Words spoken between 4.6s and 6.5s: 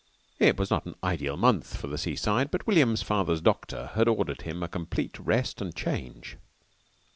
a complete rest and change.